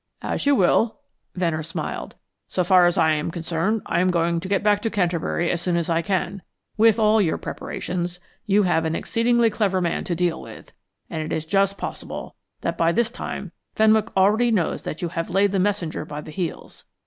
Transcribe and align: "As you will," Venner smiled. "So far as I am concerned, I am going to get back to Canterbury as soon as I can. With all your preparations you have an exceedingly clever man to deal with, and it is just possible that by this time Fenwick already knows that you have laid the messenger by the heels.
"As 0.23 0.47
you 0.47 0.55
will," 0.55 0.97
Venner 1.35 1.61
smiled. 1.61 2.15
"So 2.47 2.63
far 2.63 2.87
as 2.87 2.97
I 2.97 3.11
am 3.11 3.29
concerned, 3.29 3.83
I 3.85 3.99
am 3.99 4.09
going 4.09 4.39
to 4.39 4.47
get 4.47 4.63
back 4.63 4.81
to 4.81 4.89
Canterbury 4.89 5.51
as 5.51 5.61
soon 5.61 5.75
as 5.77 5.91
I 5.91 6.01
can. 6.01 6.41
With 6.75 6.97
all 6.97 7.21
your 7.21 7.37
preparations 7.37 8.19
you 8.47 8.63
have 8.63 8.83
an 8.85 8.95
exceedingly 8.95 9.51
clever 9.51 9.79
man 9.79 10.03
to 10.05 10.15
deal 10.15 10.41
with, 10.41 10.71
and 11.11 11.21
it 11.21 11.31
is 11.31 11.45
just 11.45 11.77
possible 11.77 12.33
that 12.61 12.79
by 12.79 12.91
this 12.91 13.11
time 13.11 13.51
Fenwick 13.75 14.09
already 14.17 14.49
knows 14.49 14.81
that 14.85 15.03
you 15.03 15.09
have 15.09 15.29
laid 15.29 15.51
the 15.51 15.59
messenger 15.59 16.03
by 16.03 16.19
the 16.21 16.31
heels. 16.31 16.85